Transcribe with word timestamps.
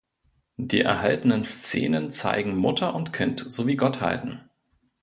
Die 0.57 0.81
erhaltenen 0.81 1.43
Szenen 1.43 2.09
zeigen 2.09 2.55
Mutter 2.55 2.95
und 2.95 3.13
Kind 3.13 3.39
sowie 3.51 3.75
Gottheiten. 3.75 4.41